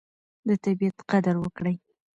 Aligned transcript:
د 0.47 0.49
طبیعت 0.63 0.97
قدر 1.11 1.35
وکړئ. 1.39 1.75